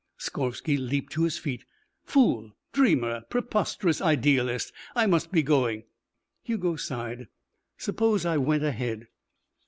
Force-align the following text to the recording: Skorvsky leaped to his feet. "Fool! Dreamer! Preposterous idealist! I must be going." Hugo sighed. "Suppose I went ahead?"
Skorvsky 0.17 0.77
leaped 0.79 1.11
to 1.11 1.25
his 1.25 1.37
feet. 1.37 1.63
"Fool! 2.03 2.53
Dreamer! 2.73 3.21
Preposterous 3.29 4.01
idealist! 4.01 4.73
I 4.95 5.05
must 5.05 5.31
be 5.31 5.43
going." 5.43 5.83
Hugo 6.41 6.75
sighed. 6.75 7.27
"Suppose 7.77 8.25
I 8.25 8.37
went 8.37 8.63
ahead?" 8.63 9.09